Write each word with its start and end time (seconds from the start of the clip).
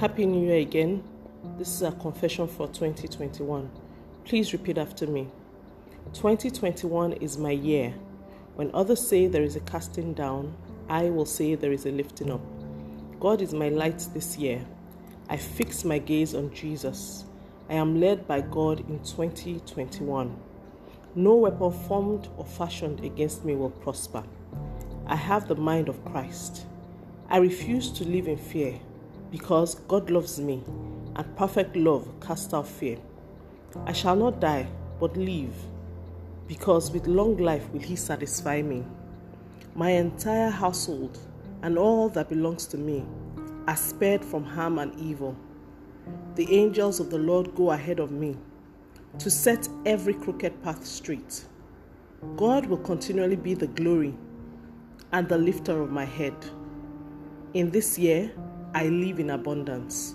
Happy 0.00 0.24
New 0.24 0.46
Year 0.46 0.62
again. 0.62 1.04
This 1.58 1.68
is 1.74 1.82
our 1.82 1.92
confession 1.92 2.48
for 2.48 2.66
2021. 2.68 3.70
Please 4.24 4.50
repeat 4.54 4.78
after 4.78 5.06
me. 5.06 5.28
2021 6.14 7.12
is 7.12 7.36
my 7.36 7.50
year. 7.50 7.92
When 8.54 8.70
others 8.72 9.06
say 9.06 9.26
there 9.26 9.42
is 9.42 9.56
a 9.56 9.60
casting 9.60 10.14
down, 10.14 10.56
I 10.88 11.10
will 11.10 11.26
say 11.26 11.54
there 11.54 11.72
is 11.72 11.84
a 11.84 11.90
lifting 11.90 12.30
up. 12.30 12.40
God 13.20 13.42
is 13.42 13.52
my 13.52 13.68
light 13.68 14.08
this 14.14 14.38
year. 14.38 14.64
I 15.28 15.36
fix 15.36 15.84
my 15.84 15.98
gaze 15.98 16.34
on 16.34 16.50
Jesus. 16.54 17.26
I 17.68 17.74
am 17.74 18.00
led 18.00 18.26
by 18.26 18.40
God 18.40 18.80
in 18.88 19.00
2021. 19.00 20.34
No 21.14 21.34
weapon 21.34 21.72
formed 21.72 22.26
or 22.38 22.46
fashioned 22.46 23.04
against 23.04 23.44
me 23.44 23.54
will 23.54 23.68
prosper. 23.68 24.24
I 25.06 25.16
have 25.16 25.46
the 25.46 25.56
mind 25.56 25.90
of 25.90 26.02
Christ. 26.06 26.64
I 27.28 27.36
refuse 27.36 27.90
to 27.90 28.04
live 28.04 28.28
in 28.28 28.38
fear 28.38 28.80
because 29.30 29.76
God 29.88 30.10
loves 30.10 30.40
me, 30.40 30.62
and 31.16 31.36
perfect 31.36 31.76
love 31.76 32.08
casts 32.20 32.52
out 32.52 32.66
fear. 32.66 32.98
I 33.86 33.92
shall 33.92 34.16
not 34.16 34.40
die, 34.40 34.68
but 34.98 35.16
live, 35.16 35.54
because 36.48 36.90
with 36.90 37.06
long 37.06 37.36
life 37.36 37.68
will 37.70 37.80
He 37.80 37.96
satisfy 37.96 38.62
me. 38.62 38.84
My 39.74 39.90
entire 39.90 40.50
household 40.50 41.18
and 41.62 41.78
all 41.78 42.08
that 42.10 42.28
belongs 42.28 42.66
to 42.68 42.76
me 42.76 43.04
are 43.68 43.76
spared 43.76 44.24
from 44.24 44.44
harm 44.44 44.78
and 44.78 44.98
evil. 44.98 45.36
The 46.34 46.52
angels 46.52 46.98
of 46.98 47.10
the 47.10 47.18
Lord 47.18 47.54
go 47.54 47.70
ahead 47.70 48.00
of 48.00 48.10
me 48.10 48.36
to 49.18 49.30
set 49.30 49.68
every 49.86 50.14
crooked 50.14 50.62
path 50.62 50.84
straight. 50.84 51.44
God 52.36 52.66
will 52.66 52.78
continually 52.78 53.36
be 53.36 53.54
the 53.54 53.66
glory 53.66 54.14
and 55.12 55.28
the 55.28 55.38
lifter 55.38 55.80
of 55.80 55.90
my 55.90 56.04
head. 56.04 56.34
In 57.54 57.70
this 57.70 57.98
year, 57.98 58.32
I 58.72 58.88
live 58.88 59.18
in 59.18 59.30
abundance. 59.30 60.14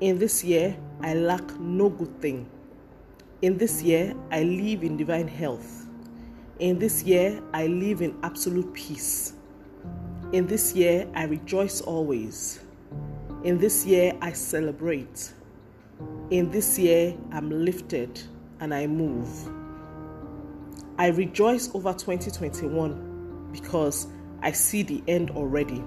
In 0.00 0.18
this 0.18 0.42
year, 0.42 0.76
I 1.02 1.14
lack 1.14 1.58
no 1.60 1.88
good 1.88 2.20
thing. 2.20 2.50
In 3.42 3.56
this 3.58 3.80
year, 3.80 4.12
I 4.32 4.42
live 4.42 4.82
in 4.82 4.96
divine 4.96 5.28
health. 5.28 5.86
In 6.58 6.80
this 6.80 7.04
year, 7.04 7.40
I 7.52 7.68
live 7.68 8.02
in 8.02 8.18
absolute 8.24 8.72
peace. 8.74 9.34
In 10.32 10.48
this 10.48 10.74
year, 10.74 11.06
I 11.14 11.24
rejoice 11.24 11.80
always. 11.80 12.58
In 13.44 13.56
this 13.58 13.86
year, 13.86 14.14
I 14.20 14.32
celebrate. 14.32 15.32
In 16.30 16.50
this 16.50 16.76
year, 16.80 17.16
I'm 17.30 17.50
lifted 17.50 18.20
and 18.58 18.74
I 18.74 18.88
move. 18.88 19.28
I 20.98 21.08
rejoice 21.08 21.72
over 21.72 21.92
2021 21.92 23.50
because 23.52 24.08
I 24.42 24.50
see 24.50 24.82
the 24.82 25.04
end 25.06 25.30
already. 25.30 25.84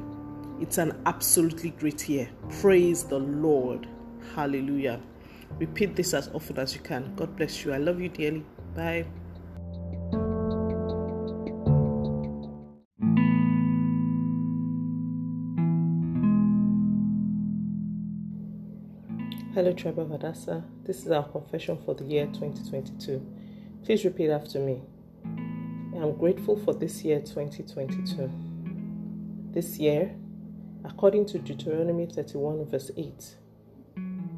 It's 0.62 0.78
an 0.78 1.02
absolutely 1.06 1.70
great 1.70 2.10
year. 2.10 2.30
Praise 2.60 3.04
the 3.04 3.18
Lord. 3.18 3.88
Hallelujah. 4.36 5.00
Repeat 5.58 5.96
this 5.96 6.14
as 6.14 6.30
often 6.34 6.60
as 6.60 6.76
you 6.76 6.82
can. 6.82 7.16
God 7.16 7.36
bless 7.38 7.64
you. 7.64 7.72
I 7.72 7.78
love 7.78 8.02
you 8.02 8.10
dearly. 8.10 8.46
Bye. 8.76 9.06
Hello, 19.54 19.74
Tribe 19.74 20.00
of. 20.00 20.64
This 20.84 21.06
is 21.06 21.12
our 21.12 21.24
confession 21.24 21.78
for 21.86 21.96
the 21.96 22.04
year 22.04 22.26
2022. 22.28 23.26
Please 23.84 24.04
repeat 24.04 24.30
after 24.30 24.60
me. 24.60 24.82
I'm 25.26 26.18
grateful 26.18 26.58
for 26.58 26.74
this 26.74 27.04
year 27.04 27.20
2022. 27.20 28.30
This 29.52 29.78
year, 29.80 30.16
according 30.86 31.26
to 31.28 31.40
Deuteronomy 31.40 32.06
31, 32.06 32.66
verse 32.66 32.92
8, 32.96 33.36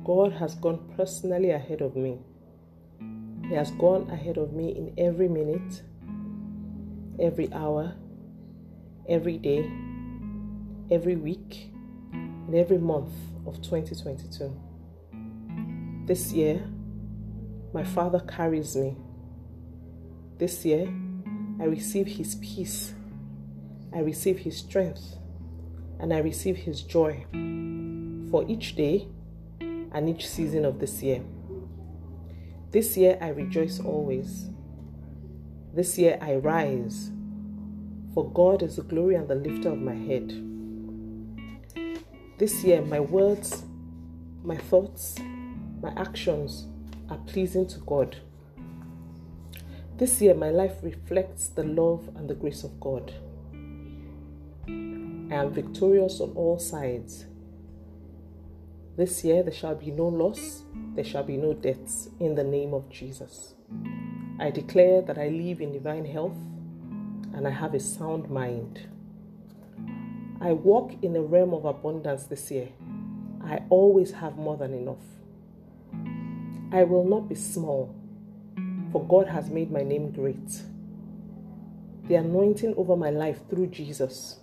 God 0.03 0.33
has 0.33 0.55
gone 0.55 0.91
personally 0.97 1.51
ahead 1.51 1.81
of 1.81 1.95
me. 1.95 2.19
He 3.47 3.53
has 3.55 3.71
gone 3.71 4.09
ahead 4.09 4.37
of 4.37 4.53
me 4.53 4.69
in 4.69 4.93
every 4.97 5.27
minute, 5.27 5.83
every 7.19 7.51
hour, 7.53 7.93
every 9.07 9.37
day, 9.37 9.69
every 10.89 11.15
week, 11.15 11.71
and 12.13 12.55
every 12.55 12.77
month 12.77 13.11
of 13.45 13.61
2022. 13.61 14.53
This 16.05 16.31
year, 16.33 16.63
my 17.73 17.83
Father 17.83 18.19
carries 18.21 18.75
me. 18.75 18.97
This 20.37 20.65
year, 20.65 20.91
I 21.59 21.65
receive 21.65 22.07
His 22.07 22.35
peace, 22.35 22.93
I 23.93 23.99
receive 23.99 24.39
His 24.39 24.57
strength, 24.57 25.17
and 26.01 26.11
I 26.11 26.17
receive 26.17 26.57
His 26.57 26.81
joy 26.81 27.25
for 28.31 28.43
each 28.47 28.75
day 28.75 29.07
and 29.59 30.09
each 30.09 30.27
season 30.27 30.65
of 30.65 30.79
this 30.79 31.03
year. 31.03 31.21
This 32.71 32.97
year, 32.97 33.17
I 33.21 33.27
rejoice 33.29 33.79
always. 33.79 34.49
This 35.73 35.97
year, 35.99 36.17
I 36.19 36.35
rise, 36.35 37.11
for 38.13 38.29
God 38.31 38.63
is 38.63 38.77
the 38.77 38.81
glory 38.81 39.15
and 39.15 39.27
the 39.27 39.35
lifter 39.35 39.69
of 39.69 39.77
my 39.77 39.93
head. 39.93 40.29
This 42.39 42.63
year, 42.63 42.81
my 42.81 42.99
words, 42.99 43.63
my 44.43 44.57
thoughts, 44.57 45.19
my 45.81 45.93
actions 45.95 46.65
are 47.09 47.19
pleasing 47.27 47.67
to 47.67 47.79
God. 47.81 48.17
This 49.97 50.19
year, 50.19 50.33
my 50.33 50.49
life 50.49 50.77
reflects 50.81 51.49
the 51.49 51.63
love 51.63 52.09
and 52.15 52.27
the 52.27 52.33
grace 52.33 52.63
of 52.63 52.79
God. 52.79 53.13
I 55.31 55.35
am 55.35 55.51
victorious 55.51 56.19
on 56.19 56.31
all 56.35 56.59
sides. 56.59 57.25
This 58.97 59.23
year, 59.23 59.41
there 59.41 59.53
shall 59.53 59.75
be 59.75 59.89
no 59.89 60.07
loss, 60.07 60.63
there 60.93 61.05
shall 61.05 61.23
be 61.23 61.37
no 61.37 61.53
deaths 61.53 62.09
in 62.19 62.35
the 62.35 62.43
name 62.43 62.73
of 62.73 62.89
Jesus. 62.89 63.55
I 64.39 64.51
declare 64.51 65.01
that 65.03 65.17
I 65.17 65.29
live 65.29 65.61
in 65.61 65.71
divine 65.71 66.05
health 66.05 66.37
and 67.33 67.47
I 67.47 67.51
have 67.51 67.73
a 67.73 67.79
sound 67.79 68.29
mind. 68.29 68.87
I 70.41 70.51
walk 70.51 71.01
in 71.01 71.15
a 71.15 71.21
realm 71.21 71.53
of 71.53 71.63
abundance 71.63 72.25
this 72.25 72.51
year. 72.51 72.67
I 73.41 73.61
always 73.69 74.11
have 74.11 74.35
more 74.35 74.57
than 74.57 74.73
enough. 74.73 75.05
I 76.73 76.83
will 76.83 77.05
not 77.05 77.29
be 77.29 77.35
small 77.35 77.95
for 78.91 79.01
God 79.05 79.27
has 79.27 79.49
made 79.49 79.71
my 79.71 79.83
name 79.83 80.11
great. 80.11 80.61
The 82.07 82.15
anointing 82.15 82.73
over 82.75 82.97
my 82.97 83.09
life 83.09 83.39
through 83.49 83.67
Jesus 83.67 84.40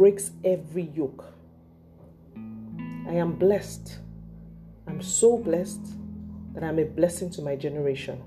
breaks 0.00 0.30
every 0.46 0.84
yoke. 0.94 1.26
I 3.06 3.12
am 3.16 3.34
blessed. 3.34 3.98
I'm 4.86 5.02
so 5.02 5.36
blessed 5.36 5.84
that 6.54 6.64
I'm 6.64 6.78
a 6.78 6.84
blessing 6.84 7.28
to 7.32 7.42
my 7.42 7.54
generation. 7.54 8.22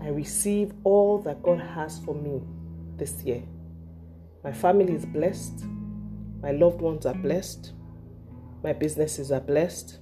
I 0.00 0.10
receive 0.10 0.72
all 0.84 1.18
that 1.22 1.42
God 1.42 1.58
has 1.58 1.98
for 1.98 2.14
me 2.14 2.40
this 2.96 3.24
year. 3.24 3.42
My 4.44 4.52
family 4.52 4.94
is 4.94 5.04
blessed. 5.04 5.64
My 6.42 6.52
loved 6.52 6.80
ones 6.80 7.04
are 7.04 7.14
blessed. 7.16 7.72
My 8.62 8.74
businesses 8.74 9.32
are 9.32 9.40
blessed. 9.40 9.98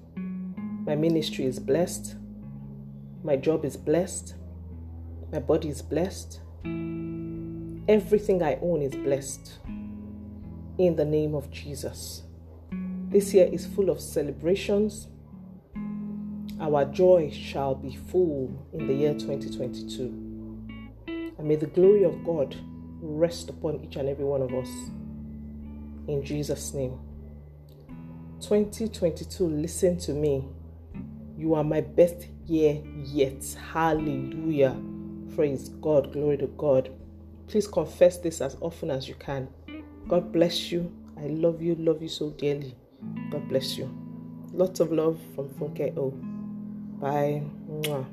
My 0.84 0.94
ministry 0.94 1.46
is 1.46 1.58
blessed. 1.58 2.16
My 3.24 3.36
job 3.36 3.64
is 3.64 3.78
blessed. 3.78 4.34
My 5.32 5.38
body 5.38 5.70
is 5.70 5.80
blessed. 5.80 6.40
Everything 7.88 8.42
I 8.42 8.58
own 8.60 8.82
is 8.82 8.94
blessed. 8.94 9.58
In 10.78 10.94
the 10.94 11.06
name 11.06 11.34
of 11.34 11.50
Jesus. 11.50 12.22
This 13.08 13.32
year 13.32 13.48
is 13.50 13.64
full 13.64 13.88
of 13.88 13.98
celebrations. 13.98 15.08
Our 16.60 16.84
joy 16.84 17.30
shall 17.30 17.74
be 17.74 17.96
full 17.96 18.68
in 18.74 18.86
the 18.86 18.92
year 18.92 19.14
2022. 19.14 20.04
And 21.06 21.48
may 21.48 21.56
the 21.56 21.68
glory 21.68 22.02
of 22.02 22.22
God 22.26 22.54
rest 23.00 23.48
upon 23.48 23.82
each 23.82 23.96
and 23.96 24.06
every 24.06 24.26
one 24.26 24.42
of 24.42 24.52
us. 24.52 24.68
In 26.08 26.22
Jesus' 26.22 26.74
name. 26.74 26.98
2022, 28.40 29.48
listen 29.48 29.96
to 29.96 30.12
me. 30.12 30.44
You 31.38 31.54
are 31.54 31.64
my 31.64 31.80
best 31.80 32.26
year 32.44 32.82
yet. 33.02 33.42
Hallelujah. 33.72 34.76
Praise 35.34 35.70
God. 35.70 36.12
Glory 36.12 36.36
to 36.36 36.48
God. 36.48 36.90
Please 37.48 37.66
confess 37.66 38.18
this 38.18 38.42
as 38.42 38.58
often 38.60 38.90
as 38.90 39.08
you 39.08 39.14
can. 39.14 39.48
God 40.08 40.32
bless 40.32 40.70
you. 40.70 40.92
I 41.18 41.26
love 41.26 41.60
you, 41.60 41.74
love 41.74 42.00
you 42.02 42.08
so 42.08 42.30
dearly. 42.30 42.74
God 43.30 43.48
bless 43.48 43.76
you. 43.76 43.90
Lots 44.52 44.80
of 44.80 44.92
love 44.92 45.18
from 45.34 45.48
Funke 45.50 45.96
O. 45.96 46.10
Bye. 47.00 47.42
Mwah. 47.68 48.06